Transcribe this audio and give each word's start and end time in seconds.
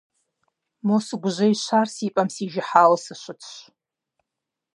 Мо 0.85 0.97
сыгужьеищар 1.05 1.87
си 1.95 2.07
пӀэм 2.13 2.27
сижыхьауэ 2.35 2.97
сыщытщ. 3.03 3.53